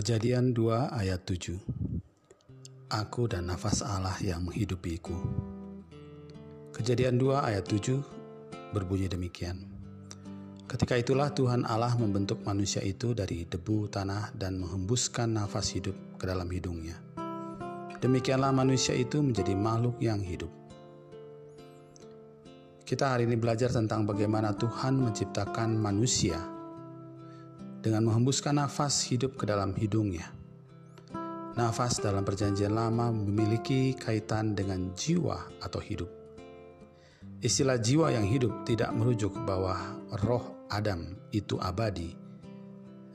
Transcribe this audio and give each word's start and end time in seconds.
Kejadian 0.00 0.56
2 0.56 0.96
ayat 0.96 1.28
7 1.28 1.60
Aku 2.88 3.28
dan 3.28 3.52
nafas 3.52 3.84
Allah 3.84 4.16
yang 4.24 4.48
menghidupiku 4.48 5.12
Kejadian 6.72 7.20
2 7.20 7.36
ayat 7.36 7.68
7 7.68 8.00
berbunyi 8.72 9.12
demikian 9.12 9.60
Ketika 10.64 10.96
itulah 10.96 11.36
Tuhan 11.36 11.68
Allah 11.68 11.92
membentuk 12.00 12.40
manusia 12.48 12.80
itu 12.80 13.12
dari 13.12 13.44
debu 13.44 13.92
tanah 13.92 14.32
dan 14.32 14.56
menghembuskan 14.56 15.36
nafas 15.36 15.76
hidup 15.76 16.16
ke 16.16 16.24
dalam 16.24 16.48
hidungnya. 16.48 16.96
Demikianlah 18.00 18.56
manusia 18.56 18.96
itu 18.96 19.20
menjadi 19.20 19.52
makhluk 19.52 20.00
yang 20.00 20.24
hidup. 20.24 20.48
Kita 22.88 23.04
hari 23.04 23.28
ini 23.28 23.36
belajar 23.36 23.68
tentang 23.68 24.08
bagaimana 24.08 24.56
Tuhan 24.56 24.96
menciptakan 24.96 25.76
manusia 25.76 26.40
dengan 27.80 28.08
menghembuskan 28.08 28.60
nafas 28.60 29.04
hidup 29.08 29.40
ke 29.40 29.48
dalam 29.48 29.72
hidungnya. 29.76 30.28
Nafas 31.56 31.98
dalam 31.98 32.22
Perjanjian 32.22 32.72
Lama 32.72 33.10
memiliki 33.10 33.92
kaitan 33.96 34.54
dengan 34.54 34.92
jiwa 34.94 35.60
atau 35.60 35.82
hidup. 35.82 36.08
Istilah 37.40 37.80
jiwa 37.80 38.12
yang 38.12 38.28
hidup 38.28 38.68
tidak 38.68 38.92
merujuk 38.92 39.32
bahwa 39.48 39.96
roh 40.22 40.68
Adam 40.68 41.16
itu 41.32 41.56
abadi, 41.56 42.14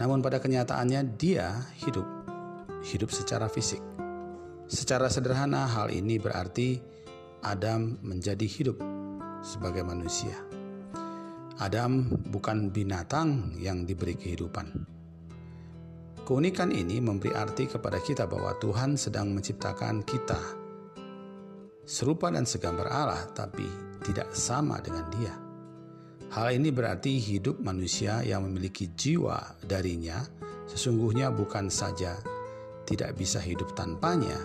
namun 0.00 0.24
pada 0.24 0.40
kenyataannya 0.40 1.20
dia 1.20 1.52
hidup, 1.84 2.08
hidup 2.80 3.12
secara 3.12 3.52
fisik. 3.52 3.84
Secara 4.64 5.12
sederhana, 5.12 5.68
hal 5.68 5.92
ini 5.92 6.16
berarti 6.16 6.80
Adam 7.44 8.00
menjadi 8.00 8.48
hidup 8.48 8.80
sebagai 9.44 9.84
manusia. 9.84 10.59
Adam 11.60 12.08
bukan 12.32 12.72
binatang 12.72 13.52
yang 13.60 13.84
diberi 13.84 14.16
kehidupan. 14.16 14.72
Keunikan 16.24 16.72
ini 16.72 17.04
memberi 17.04 17.36
arti 17.36 17.68
kepada 17.68 18.00
kita 18.00 18.24
bahwa 18.24 18.56
Tuhan 18.56 18.96
sedang 18.96 19.28
menciptakan 19.36 20.00
kita 20.00 20.40
serupa 21.84 22.32
dan 22.32 22.48
segambar 22.48 22.88
Allah, 22.88 23.22
tapi 23.36 23.68
tidak 24.00 24.32
sama 24.32 24.80
dengan 24.80 25.04
Dia. 25.12 25.34
Hal 26.32 26.54
ini 26.56 26.72
berarti 26.72 27.20
hidup 27.20 27.60
manusia 27.60 28.22
yang 28.24 28.46
memiliki 28.46 28.94
jiwa 28.96 29.60
darinya 29.66 30.22
sesungguhnya 30.70 31.28
bukan 31.34 31.66
saja 31.66 32.14
tidak 32.86 33.18
bisa 33.18 33.42
hidup 33.42 33.74
tanpanya, 33.76 34.38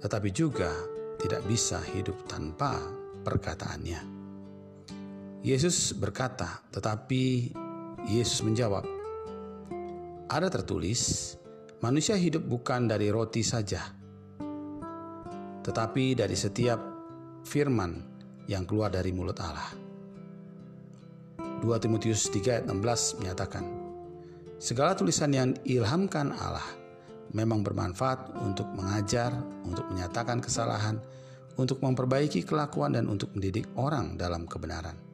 tetapi 0.00 0.32
juga 0.32 0.72
tidak 1.20 1.44
bisa 1.44 1.78
hidup 1.92 2.16
tanpa 2.24 2.80
perkataannya. 3.22 4.13
Yesus 5.44 5.92
berkata, 5.92 6.64
tetapi 6.72 7.52
Yesus 8.08 8.40
menjawab, 8.40 8.80
"Ada 10.24 10.48
tertulis, 10.48 11.36
manusia 11.84 12.16
hidup 12.16 12.48
bukan 12.48 12.88
dari 12.88 13.12
roti 13.12 13.44
saja, 13.44 13.92
tetapi 15.60 16.16
dari 16.16 16.32
setiap 16.32 16.80
firman 17.44 17.92
yang 18.48 18.64
keluar 18.64 18.88
dari 18.88 19.12
mulut 19.12 19.36
Allah." 19.44 19.68
2 21.60 21.76
Timotius 21.76 22.32
3 22.32 22.56
ayat 22.56 22.64
16 22.64 23.20
menyatakan, 23.20 23.68
Segala 24.56 24.96
tulisan 24.96 25.28
yang 25.28 25.52
ilhamkan 25.68 26.32
Allah 26.40 26.64
memang 27.36 27.60
bermanfaat 27.60 28.32
untuk 28.40 28.72
mengajar, 28.72 29.28
untuk 29.60 29.84
menyatakan 29.92 30.40
kesalahan, 30.40 30.96
untuk 31.60 31.84
memperbaiki 31.84 32.48
kelakuan 32.48 32.96
dan 32.96 33.12
untuk 33.12 33.28
mendidik 33.36 33.68
orang 33.76 34.16
dalam 34.16 34.48
kebenaran. 34.48 35.12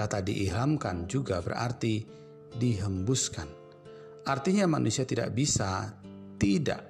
Kata 0.00 0.24
diilhamkan 0.24 1.04
juga 1.04 1.44
berarti 1.44 2.00
dihembuskan. 2.56 3.44
Artinya 4.24 4.64
manusia 4.64 5.04
tidak 5.04 5.28
bisa 5.36 5.92
tidak 6.40 6.88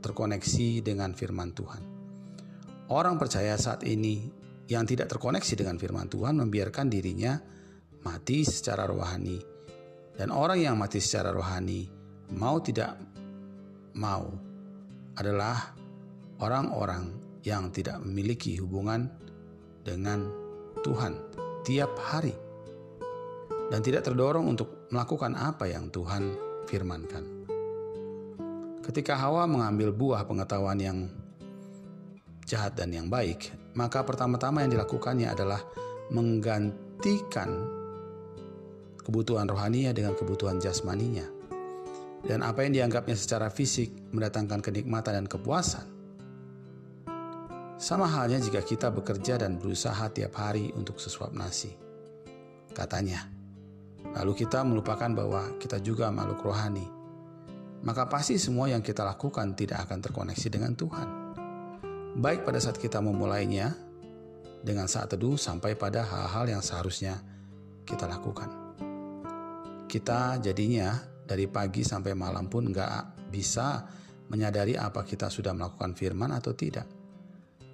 terkoneksi 0.00 0.80
dengan 0.80 1.12
firman 1.12 1.52
Tuhan. 1.52 1.84
Orang 2.88 3.20
percaya 3.20 3.52
saat 3.60 3.84
ini 3.84 4.32
yang 4.64 4.88
tidak 4.88 5.12
terkoneksi 5.12 5.60
dengan 5.60 5.76
firman 5.76 6.08
Tuhan 6.08 6.40
membiarkan 6.40 6.88
dirinya 6.88 7.36
mati 8.00 8.48
secara 8.48 8.88
rohani. 8.88 9.36
Dan 10.16 10.32
orang 10.32 10.56
yang 10.56 10.80
mati 10.80 11.04
secara 11.04 11.36
rohani 11.36 11.84
mau 12.32 12.64
tidak 12.64 12.96
mau 14.00 14.24
adalah 15.20 15.76
orang-orang 16.40 17.12
yang 17.44 17.68
tidak 17.68 18.00
memiliki 18.00 18.56
hubungan 18.56 19.12
dengan 19.84 20.32
Tuhan 20.80 21.41
tiap 21.62 21.94
hari 21.98 22.34
dan 23.70 23.80
tidak 23.80 24.04
terdorong 24.04 24.44
untuk 24.50 24.90
melakukan 24.92 25.32
apa 25.38 25.70
yang 25.70 25.88
Tuhan 25.88 26.34
firmankan. 26.68 27.24
Ketika 28.82 29.14
Hawa 29.14 29.46
mengambil 29.46 29.94
buah 29.94 30.26
pengetahuan 30.26 30.76
yang 30.76 30.98
jahat 32.44 32.74
dan 32.74 32.90
yang 32.90 33.06
baik, 33.06 33.54
maka 33.78 34.02
pertama-tama 34.02 34.66
yang 34.66 34.74
dilakukannya 34.74 35.30
adalah 35.30 35.62
menggantikan 36.10 37.48
kebutuhan 39.00 39.46
rohaninya 39.46 39.94
dengan 39.94 40.18
kebutuhan 40.18 40.58
jasmaninya. 40.58 41.24
Dan 42.22 42.42
apa 42.42 42.62
yang 42.62 42.74
dianggapnya 42.74 43.18
secara 43.18 43.50
fisik 43.50 43.90
mendatangkan 44.14 44.62
kenikmatan 44.62 45.22
dan 45.22 45.26
kepuasan, 45.26 46.01
sama 47.82 48.06
halnya 48.06 48.38
jika 48.38 48.62
kita 48.62 48.94
bekerja 48.94 49.42
dan 49.42 49.58
berusaha 49.58 50.06
tiap 50.14 50.38
hari 50.38 50.70
untuk 50.78 51.02
sesuap 51.02 51.34
nasi. 51.34 51.74
Katanya, 52.70 53.26
lalu 54.14 54.38
kita 54.38 54.62
melupakan 54.62 55.10
bahwa 55.10 55.58
kita 55.58 55.82
juga 55.82 56.06
makhluk 56.14 56.46
rohani. 56.46 56.86
Maka 57.82 58.06
pasti 58.06 58.38
semua 58.38 58.70
yang 58.70 58.86
kita 58.86 59.02
lakukan 59.02 59.58
tidak 59.58 59.82
akan 59.90 59.98
terkoneksi 59.98 60.46
dengan 60.46 60.78
Tuhan. 60.78 61.08
Baik 62.22 62.46
pada 62.46 62.62
saat 62.62 62.78
kita 62.78 63.02
memulainya, 63.02 63.74
dengan 64.62 64.86
saat 64.86 65.10
teduh 65.10 65.34
sampai 65.34 65.74
pada 65.74 66.06
hal-hal 66.06 66.54
yang 66.54 66.62
seharusnya 66.62 67.18
kita 67.82 68.06
lakukan. 68.06 68.78
Kita 69.90 70.38
jadinya 70.38 71.02
dari 71.26 71.50
pagi 71.50 71.82
sampai 71.82 72.14
malam 72.14 72.46
pun 72.46 72.70
nggak 72.70 73.26
bisa 73.26 73.82
menyadari 74.30 74.78
apa 74.78 75.02
kita 75.02 75.26
sudah 75.26 75.50
melakukan 75.50 75.98
firman 75.98 76.30
atau 76.30 76.54
tidak 76.54 77.01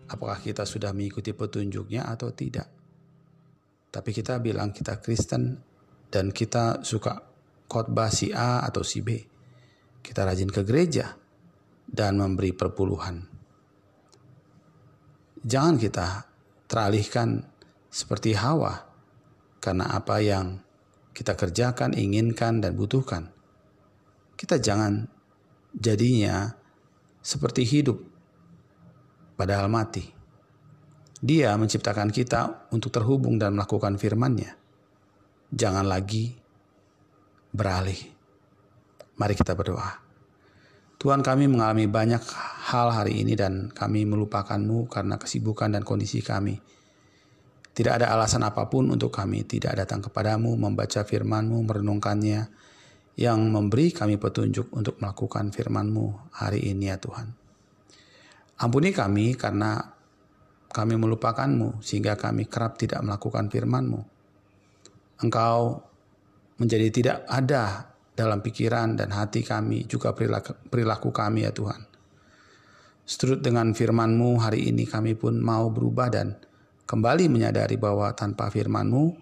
apakah 0.08 0.41
kita 0.41 0.64
sudah 0.64 0.96
mengikuti 0.96 1.36
petunjuknya 1.36 2.08
atau 2.08 2.32
tidak. 2.32 2.69
Tapi 3.88 4.10
kita 4.12 4.41
bilang 4.41 4.72
kita 4.72 5.00
Kristen 5.00 5.60
dan 6.08 6.32
kita 6.32 6.84
suka 6.84 7.20
khotbah 7.69 8.08
si 8.08 8.32
A 8.32 8.64
atau 8.64 8.80
si 8.80 9.04
B. 9.04 9.20
Kita 10.00 10.24
rajin 10.24 10.48
ke 10.48 10.64
gereja 10.64 11.16
dan 11.84 12.16
memberi 12.16 12.52
perpuluhan. 12.56 13.28
Jangan 15.44 15.76
kita 15.80 16.06
teralihkan 16.68 17.44
seperti 17.88 18.36
Hawa 18.36 18.88
karena 19.60 19.92
apa 19.92 20.20
yang 20.20 20.60
kita 21.16 21.34
kerjakan, 21.34 21.97
inginkan, 21.97 22.62
dan 22.62 22.78
butuhkan. 22.78 23.32
Kita 24.38 24.62
jangan 24.62 25.08
jadinya 25.74 26.54
seperti 27.18 27.66
hidup 27.66 27.98
padahal 29.38 29.71
mati. 29.71 30.03
Dia 31.22 31.54
menciptakan 31.54 32.10
kita 32.10 32.71
untuk 32.75 32.91
terhubung 32.91 33.38
dan 33.38 33.54
melakukan 33.54 33.94
firman-Nya. 33.94 34.59
Jangan 35.54 35.87
lagi 35.87 36.34
beralih. 37.54 37.98
Mari 39.19 39.34
kita 39.34 39.54
berdoa. 39.54 39.98
Tuhan 40.98 41.22
kami 41.22 41.47
mengalami 41.47 41.87
banyak 41.87 42.22
hal 42.75 42.91
hari 42.91 43.22
ini 43.22 43.38
dan 43.38 43.71
kami 43.71 44.03
melupakanmu 44.03 44.91
karena 44.91 45.15
kesibukan 45.15 45.71
dan 45.71 45.87
kondisi 45.87 46.19
kami. 46.19 46.59
Tidak 47.71 48.03
ada 48.03 48.10
alasan 48.10 48.43
apa 48.43 48.66
pun 48.66 48.91
untuk 48.91 49.15
kami 49.15 49.47
tidak 49.47 49.78
datang 49.78 50.03
kepadamu, 50.03 50.59
membaca 50.59 51.06
firmanmu, 51.06 51.62
merenungkannya, 51.62 52.50
yang 53.15 53.38
memberi 53.50 53.94
kami 53.94 54.18
petunjuk 54.18 54.74
untuk 54.74 54.98
melakukan 54.98 55.54
firmanmu 55.54 56.34
hari 56.34 56.74
ini 56.74 56.91
ya 56.91 56.98
Tuhan. 56.98 57.47
Ampuni 58.59 58.91
kami 58.91 59.39
karena 59.39 59.78
kami 60.69 60.99
melupakanmu 60.99 61.78
sehingga 61.81 62.19
kami 62.19 62.51
kerap 62.51 62.75
tidak 62.75 63.01
melakukan 63.07 63.47
firmanmu. 63.47 64.01
Engkau 65.22 65.83
menjadi 66.59 66.89
tidak 66.91 67.19
ada 67.31 67.95
dalam 68.19 68.43
pikiran 68.43 68.99
dan 68.99 69.15
hati 69.15 69.47
kami 69.47 69.87
juga 69.87 70.10
perilaku, 70.10 70.59
perilaku 70.66 71.15
kami 71.15 71.47
ya 71.47 71.55
Tuhan. 71.55 71.87
Seturut 73.09 73.41
dengan 73.41 73.72
firmanmu 73.72 74.43
hari 74.43 74.69
ini 74.69 74.84
kami 74.84 75.15
pun 75.15 75.39
mau 75.39 75.71
berubah 75.71 76.10
dan 76.10 76.34
kembali 76.84 77.31
menyadari 77.31 77.78
bahwa 77.78 78.10
tanpa 78.13 78.51
firmanmu 78.51 79.16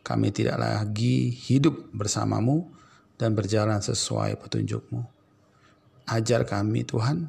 kami 0.00 0.32
tidak 0.32 0.58
lagi 0.58 1.28
hidup 1.28 1.92
bersamamu 1.92 2.72
dan 3.20 3.36
berjalan 3.36 3.78
sesuai 3.84 4.40
petunjukmu. 4.40 5.04
Ajar 6.08 6.48
kami 6.48 6.88
Tuhan 6.88 7.28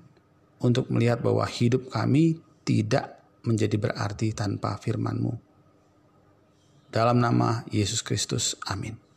untuk 0.60 0.92
melihat 0.92 1.24
bahwa 1.24 1.44
hidup 1.48 1.92
kami 1.92 2.40
tidak 2.68 3.20
menjadi 3.44 3.76
berarti 3.80 4.36
tanpa 4.36 4.76
firman-Mu. 4.78 5.34
Dalam 6.90 7.22
nama 7.22 7.64
Yesus 7.70 8.02
Kristus, 8.02 8.58
amin. 8.68 9.09